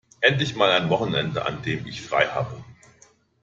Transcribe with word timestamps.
Endlich 0.21 0.55
mal 0.55 0.71
ein 0.71 0.89
Wochenende, 0.89 1.45
an 1.45 1.61
dem 1.61 1.85
ich 1.85 2.01
frei 2.01 2.25
habe! 2.25 2.63